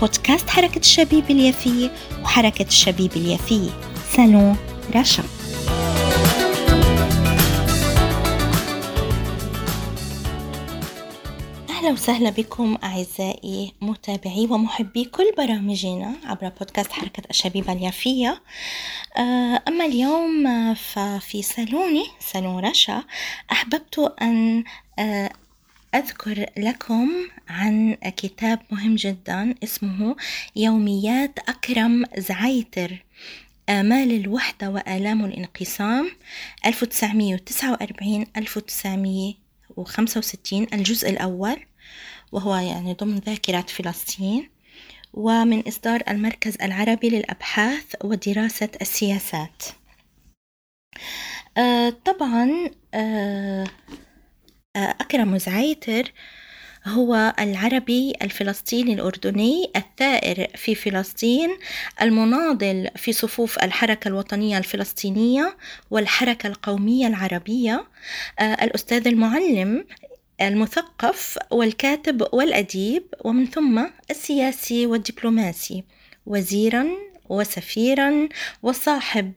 [0.00, 1.90] بودكاست حركة الشبيب اليافية
[2.22, 3.70] وحركة الشبيب اليافية
[4.10, 4.56] سالون
[4.96, 5.22] رشا
[11.70, 18.42] أهلا وسهلا بكم أعزائي متابعي ومحبي كل برامجنا عبر بودكاست حركة الشبيبة اليافية.
[19.16, 23.04] آه، أما اليوم ففي صالوني صالون رشا
[23.52, 24.64] أحببت أن
[24.98, 25.30] آه،
[25.94, 27.10] أذكر لكم
[27.48, 30.16] عن كتاب مهم جدا اسمه
[30.56, 33.04] يوميات أكرم زعيتر
[33.68, 36.10] آمال الوحدة وآلام الانقسام
[36.66, 41.56] 1949 1965 الجزء الأول
[42.32, 44.48] وهو يعني ضمن ذاكرة فلسطين
[45.14, 49.62] ومن إصدار المركز العربي للأبحاث ودراسة السياسات.
[51.56, 53.66] آه طبعا آه
[54.76, 56.12] أكرم زعيتر
[56.86, 61.50] هو العربي الفلسطيني الأردني الثائر في فلسطين
[62.02, 65.56] المناضل في صفوف الحركة الوطنية الفلسطينية
[65.90, 67.86] والحركة القومية العربية.
[68.40, 69.84] الأستاذ المعلم
[70.40, 75.84] المثقف والكاتب والأديب ومن ثم السياسي والدبلوماسي.
[76.26, 76.86] وزيرا
[77.30, 78.28] وسفيرا
[78.62, 79.32] وصاحب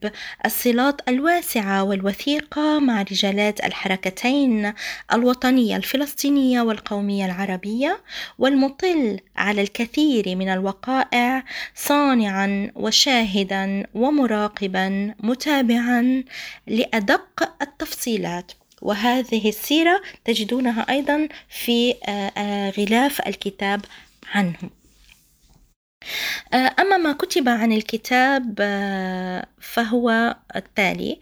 [0.45, 4.73] الصلات الواسعة والوثيقة مع رجالات الحركتين
[5.13, 7.99] الوطنية الفلسطينية والقومية العربية
[8.39, 11.43] والمطل على الكثير من الوقائع
[11.75, 16.23] صانعا وشاهدا ومراقبا متابعا
[16.67, 18.51] لأدق التفصيلات.
[18.81, 23.81] وهذه السيرة تجدونها أيضا في آه، آه، غلاف الكتاب
[24.33, 24.82] عنهم آه،
[26.53, 31.19] أما ما كتب عن الكتاب آه، فهو التالي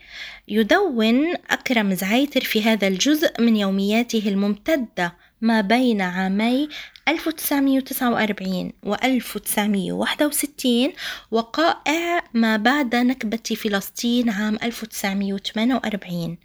[0.48, 6.70] يدون أكرم زعيتر في هذا الجزء من يومياته الممتدة ما بين عامي
[7.08, 10.94] 1949 و 1961
[11.32, 16.38] وقائع ما بعد نكبة فلسطين عام 1948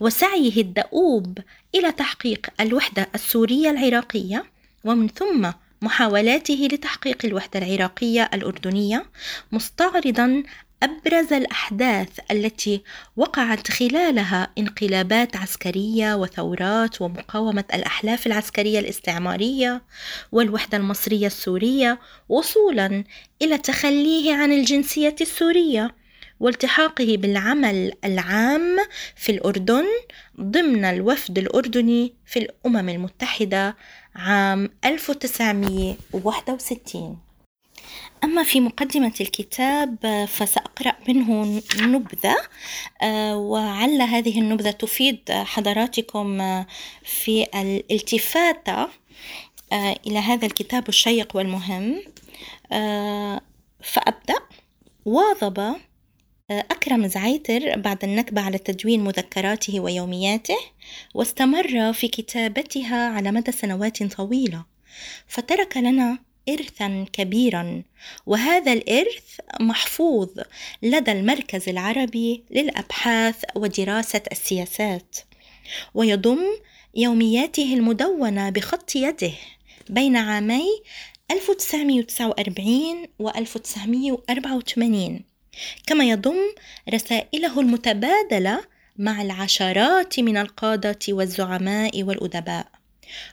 [0.00, 1.38] وسعيه الدؤوب
[1.74, 4.44] إلى تحقيق الوحدة السورية العراقية
[4.84, 5.50] ومن ثم
[5.84, 9.04] محاولاته لتحقيق الوحدة العراقية الأردنية
[9.52, 10.42] مستعرضا
[10.82, 12.82] أبرز الأحداث التي
[13.16, 19.82] وقعت خلالها انقلابات عسكرية وثورات ومقاومة الأحلاف العسكرية الاستعمارية
[20.32, 23.04] والوحدة المصرية السورية وصولا
[23.42, 26.03] إلى تخليه عن الجنسية السورية.
[26.40, 28.76] والتحاقه بالعمل العام
[29.16, 29.84] في الأردن
[30.40, 33.76] ضمن الوفد الأردني في الأمم المتحدة
[34.16, 37.18] عام 1961
[38.24, 42.36] أما في مقدمة الكتاب فسأقرأ منه نبذة
[43.02, 46.38] آه، وعل هذه النبذة تفيد حضراتكم
[47.02, 48.88] في الالتفاتة
[49.72, 52.02] آه، إلى هذا الكتاب الشيق والمهم.
[52.72, 53.40] آه،
[53.82, 54.34] فأبدأ.
[55.04, 55.76] واظب
[56.50, 60.56] أكرم زعيتر بعد النكبة على تدوين مذكراته ويومياته
[61.14, 64.64] واستمر في كتابتها على مدى سنوات طويلة
[65.28, 66.18] فترك لنا
[66.48, 67.82] إرثا كبيرا
[68.26, 70.28] وهذا الإرث محفوظ
[70.82, 75.16] لدى المركز العربي للأبحاث ودراسة السياسات
[75.94, 76.40] ويضم
[76.94, 79.32] يومياته المدونة بخط يده
[79.90, 80.66] بين عامي
[81.30, 85.33] 1949 و 1984
[85.86, 86.54] كما يضم
[86.94, 88.64] رسائله المتبادلة
[88.98, 92.66] مع العشرات من القادة والزعماء والأدباء.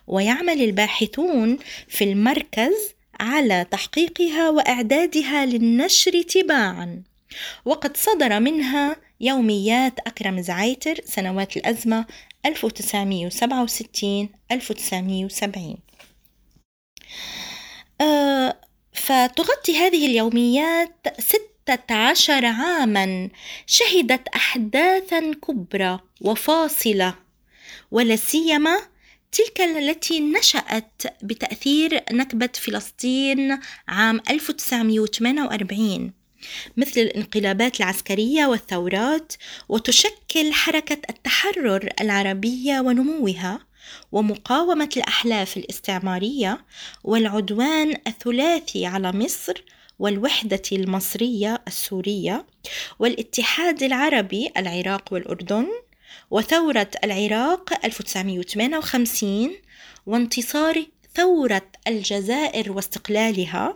[0.07, 2.73] ويعمل الباحثون في المركز
[3.19, 7.03] على تحقيقها وإعدادها للنشر تباعا.
[7.65, 12.05] وقد صدر منها يوميات أكرم زعيتر سنوات الأزمة
[12.45, 15.77] 1967 1970
[18.01, 18.57] أه
[18.93, 21.50] فتغطي هذه اليوميات ست
[21.89, 23.29] عشر عاما
[23.65, 27.15] شهدت أحداثا كبرى وفاصلة
[27.91, 28.79] ولا سيما
[29.31, 36.13] تلك التي نشأت بتأثير نكبة فلسطين عام 1948
[36.77, 39.33] مثل الانقلابات العسكرية والثورات
[39.69, 43.59] وتشكل حركة التحرر العربية ونموها
[44.11, 46.65] ومقاومة الأحلاف الاستعمارية
[47.03, 49.63] والعدوان الثلاثي على مصر
[50.01, 52.45] والوحدة المصرية السورية
[52.99, 55.67] والاتحاد العربي العراق والأردن
[56.31, 59.51] وثورة العراق 1958
[60.05, 63.73] وانتصار ثورة الجزائر واستقلالها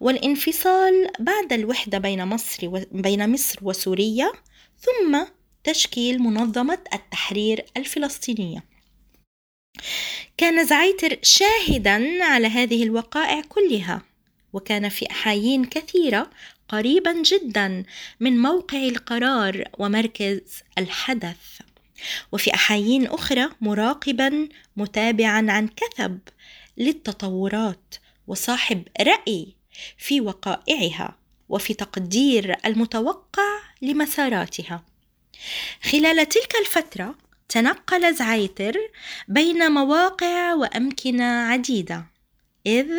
[0.00, 2.80] والانفصال بعد الوحدة بين مصر و...
[2.92, 4.32] بين مصر وسوريا
[4.80, 5.24] ثم
[5.64, 8.64] تشكيل منظمة التحرير الفلسطينية.
[10.36, 14.11] كان زعيتر شاهدا على هذه الوقائع كلها
[14.52, 16.30] وكان في أحايين كثيرة
[16.68, 17.84] قريبا جدا
[18.20, 20.40] من موقع القرار ومركز
[20.78, 21.60] الحدث.
[22.32, 26.18] وفي أحايين أخرى مراقبا متابعا عن كثب
[26.78, 27.94] للتطورات
[28.26, 29.54] وصاحب رأي
[29.98, 31.16] في وقائعها
[31.48, 34.84] وفي تقدير المتوقع لمساراتها.
[35.82, 37.14] خلال تلك الفترة
[37.48, 38.74] تنقل زعيتر
[39.28, 42.11] بين مواقع وأمكنة عديدة.
[42.66, 42.90] إذ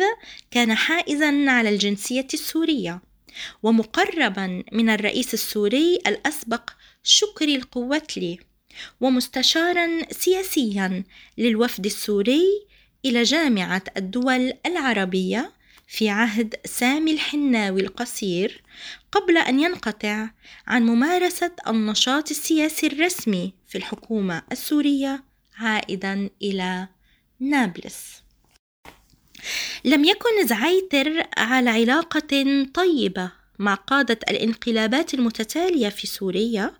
[0.50, 3.02] كان حائزا على الجنسية السورية
[3.62, 6.70] ومقربا من الرئيس السوري الأسبق
[7.02, 8.38] شكري القوتلي
[9.00, 11.04] ومستشارا سياسيا
[11.38, 12.44] للوفد السوري
[13.04, 15.52] إلى جامعة الدول العربية
[15.88, 18.62] في عهد سامي الحناوي القصير
[19.12, 20.30] قبل أن ينقطع
[20.66, 25.24] عن ممارسة النشاط السياسي الرسمي في الحكومة السورية
[25.56, 26.88] عائدا إلى
[27.40, 28.23] نابلس.
[29.84, 36.72] لم يكن زعيتر على علاقة طيبة مع قادة الانقلابات المتتالية في سوريا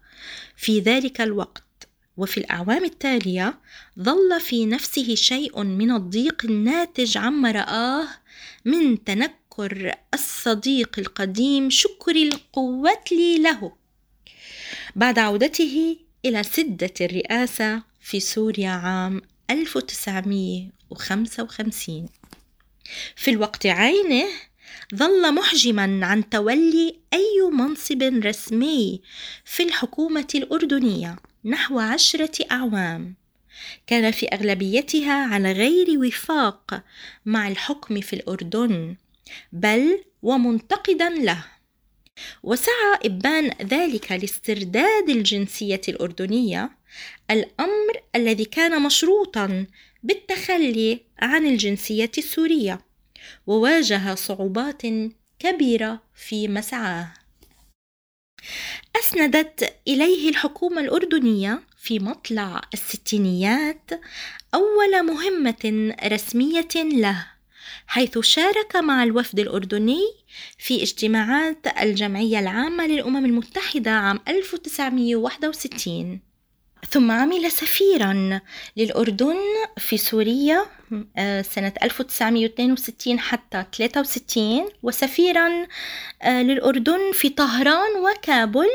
[0.56, 1.64] في ذلك الوقت
[2.16, 3.58] وفي الأعوام التالية
[4.00, 8.08] ظل في نفسه شيء من الضيق الناتج عما رآه
[8.64, 13.04] من تنكر الصديق القديم شكر القوة
[13.40, 13.72] له.
[14.96, 22.08] بعد عودته إلى سدة الرئاسة في سوريا عام 1955
[23.16, 24.24] في الوقت عينه
[24.94, 29.00] ظل محجما عن تولي أي منصب رسمي
[29.44, 33.14] في الحكومة الأردنية نحو عشرة أعوام.
[33.86, 36.84] كان في أغلبيتها على غير وفاق
[37.26, 38.96] مع الحكم في الأردن
[39.52, 41.44] بل ومنتقدا له.
[42.42, 46.70] وسعى إبان ذلك لاسترداد الجنسية الأردنية
[47.30, 49.66] الأمر الذي كان مشروطا
[50.04, 52.80] بالتخلي عن الجنسية السورية.
[53.46, 54.82] وواجه صعوبات
[55.38, 57.12] كبيرة في مسعاه.
[58.96, 63.90] أسندت إليه الحكومة الأردنية في مطلع الستينيات
[64.54, 67.26] أول مهمة رسمية له
[67.86, 70.02] حيث شارك مع الوفد الأردني
[70.58, 76.33] في اجتماعات الجمعية العامة للأمم المتحدة عام 1961
[76.90, 78.40] ثم عمل سفيرا
[78.76, 79.36] للأردن
[79.78, 80.66] في سوريا
[81.16, 85.66] آه، سنة 1962 حتى 63 وسفيرا
[86.22, 88.68] آه، للأردن في طهران وكابل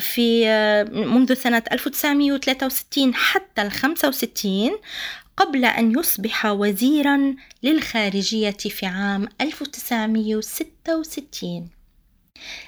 [0.00, 0.44] في
[0.92, 4.70] منذ سنة 1963 حتى ال 65
[5.36, 11.70] قبل أن يصبح وزيرا للخارجية في عام 1966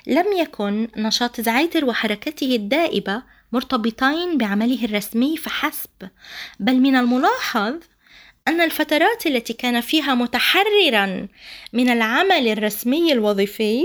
[0.07, 3.23] لم يكن نشاط زعيتر وحركته الدائبة
[3.53, 5.91] مرتبطين بعمله الرسمي فحسب.
[6.61, 7.75] بل من الملاحظ
[8.49, 11.29] أن الفترات التي كان فيها متحررا
[11.73, 13.85] من العمل الرسمي الوظيفي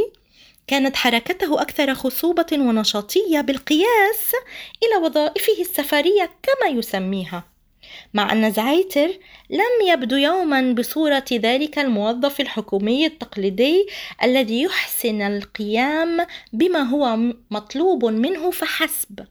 [0.68, 4.32] كانت حركته أكثر خصوبة ونشاطية بالقياس
[4.84, 7.44] إلى وظائفه السفرية كما يسميها.
[8.14, 9.08] مع أن زعيتر
[9.50, 13.88] لم يبدو يوما بصورة ذلك الموظف الحكومي التقليدي
[14.24, 17.18] الذي يحسن القيام بما هو
[17.52, 19.26] مطلوب منه فحسب.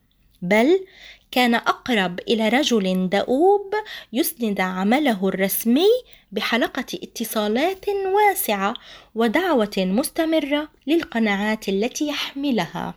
[0.44, 0.86] بل
[1.30, 3.74] كان أقرب إلى رجل دؤوب
[4.12, 5.88] يسند عمله الرسمي
[6.32, 8.74] بحلقة اتصالات واسعة
[9.14, 12.94] ودعوة مستمرة للقناعات التي يحملها.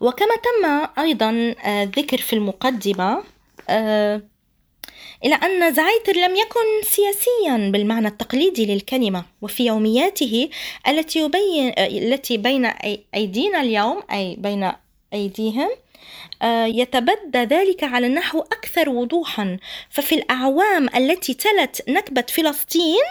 [0.00, 3.24] وكما تم أيضا الذكر في المقدمة
[3.68, 4.22] آه،
[5.24, 10.48] إلى أن زعيتر لم يكن سياسيا بالمعنى التقليدي للكلمة وفي يومياته
[10.88, 12.66] التي يبين التي بين
[13.14, 14.72] أيدينا اليوم أي بين
[15.12, 15.70] أيديهم
[16.42, 19.58] آه، يتبدى ذلك على النحو أكثر وضوحا.
[19.90, 23.02] ففي الأعوام التي تلت نكبة فلسطين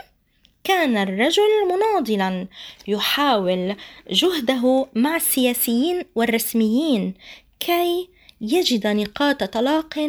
[0.64, 2.48] كان الرجل مناضلا
[2.88, 3.76] يحاول
[4.10, 7.14] جهده مع السياسيين والرسميين
[7.60, 8.10] كي
[8.42, 10.00] يجد نقاط طلاق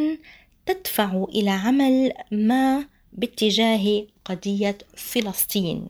[0.67, 5.89] تدفع إلى عمل ما باتجاه قضية فلسطين.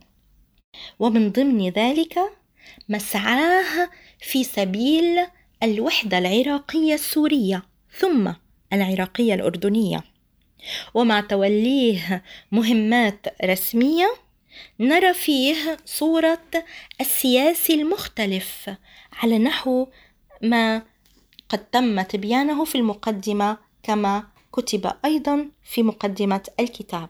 [0.98, 2.18] ومن ضمن ذلك
[2.88, 3.90] مسعاه
[4.20, 5.26] في سبيل
[5.62, 7.62] الوحدة العراقية السورية
[7.98, 8.32] ثم
[8.72, 10.04] العراقية الأردنية.
[10.94, 14.14] ومع توليه مهمات رسمية
[14.80, 16.38] نرى فيه صورة
[17.00, 18.70] السياسي المختلف
[19.12, 19.86] على نحو
[20.42, 20.82] ما
[21.48, 27.08] قد تم تبيانه في المقدمة كما كتب أيضا في مقدمة الكتاب.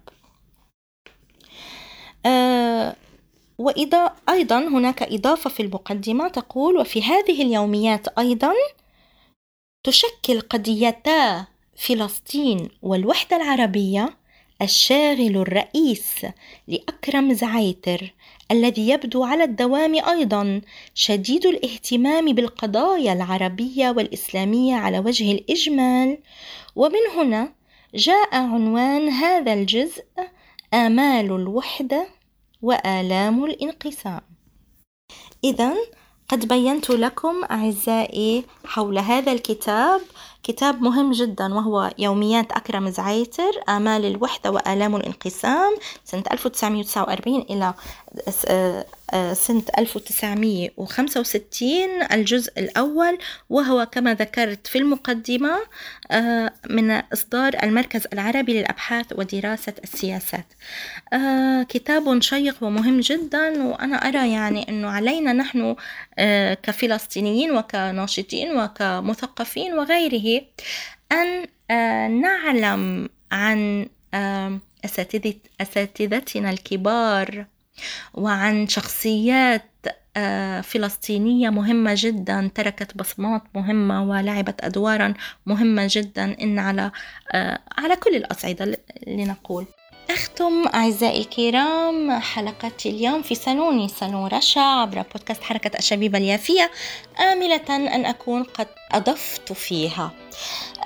[2.26, 2.96] آه
[3.58, 8.52] وإذا أيضا هناك إضافة في المقدمة تقول وفي هذه اليوميات أيضا
[9.84, 14.16] تشكل قضيتا فلسطين والوحدة العربية
[14.62, 16.26] الشاغل الرئيس
[16.68, 18.14] لأكرم زعيتر
[18.50, 20.60] الذي يبدو على الدوام أيضا
[20.94, 26.18] شديد الاهتمام بالقضايا العربية والإسلامية على وجه الإجمال
[26.76, 27.52] ومن هنا
[27.94, 30.04] جاء عنوان هذا الجزء
[30.74, 32.06] آمال الوحدة
[32.62, 34.20] وآلام الانقسام.
[35.44, 35.74] إذا
[36.28, 40.00] قد بينت لكم أعزائي حول هذا الكتاب.
[40.42, 47.74] كتاب مهم جدا وهو يوميات أكرم زعيتر آمال الوحدة وآلام الانقسام سنة 1949 إلى
[49.32, 53.18] سنة 1965 الجزء الأول
[53.50, 55.58] وهو كما ذكرت في المقدمة
[56.10, 60.46] آه، من إصدار المركز العربي للأبحاث ودراسة السياسات.
[61.12, 65.76] آه، كتاب شيق ومهم جدا وأنا أرى يعني أنه علينا نحن
[66.18, 70.42] آه، كفلسطينيين وكناشطين وكمثقفين وغيره
[71.12, 71.46] أن
[72.20, 73.88] نعلم عن
[75.60, 77.46] أساتذتنا الكبار
[78.14, 79.64] وعن شخصيات
[80.16, 85.14] آه، فلسطينية مهمة جدا تركت بصمات مهمة ولعبت أدوارا
[85.46, 86.42] مهمة جدا.
[86.42, 86.90] إن على
[87.32, 89.66] آه، على كل الأصعدة لنقول.
[90.10, 96.70] أختم أعزائي الكرام حلقتي اليوم في سالوني سالون رشا عبر بودكاست حركة الشبيبة اليافية
[97.32, 100.12] آملة أن أكون قد أضفت فيها.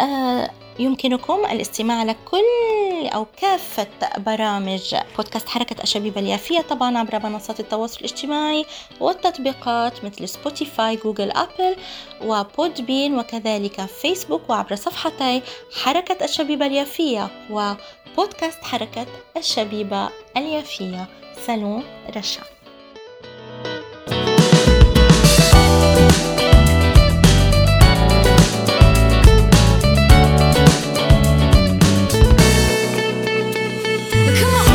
[0.01, 3.87] آه يمكنكم الاستماع على كل أو كافة
[4.19, 8.67] برامج بودكاست حركة الشبيبة اليافية طبعا عبر منصات التواصل الاجتماعي
[9.01, 11.77] والتطبيقات مثل Spotify Google Apple
[12.25, 15.43] و Podbean وكذلك فيسبوك وعبر صفحتي
[15.83, 17.31] حركة الشبيبة اليافية.
[18.17, 19.07] بودكاست حركة
[19.37, 21.07] الشبيبة اليافية
[21.47, 21.85] صالون
[22.17, 22.43] رشا
[34.41, 34.66] Come on.